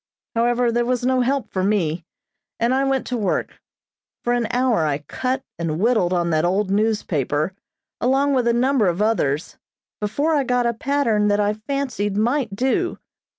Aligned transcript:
However, 0.35 0.71
there 0.71 0.83
was 0.83 1.05
no 1.05 1.21
help 1.21 1.51
for 1.51 1.63
me, 1.63 2.05
and 2.59 2.73
I 2.73 2.83
went 2.85 3.05
to 3.05 3.17
work. 3.17 3.61
For 4.23 4.33
an 4.33 4.47
hour 4.49 4.83
I 4.83 4.97
cut 4.97 5.43
and 5.59 5.79
whittled 5.79 6.11
on 6.11 6.31
that 6.31 6.43
old 6.43 6.71
newspaper, 6.71 7.53
along 7.99 8.33
with 8.33 8.47
a 8.47 8.51
number 8.51 8.87
of 8.87 8.99
others, 8.99 9.59
before 9.99 10.33
I 10.33 10.43
got 10.43 10.65
a 10.65 10.73
pattern 10.73 11.27
that 11.27 11.39
I 11.39 11.53
fancied 11.53 12.17
might 12.17 12.55
do. 12.55 12.97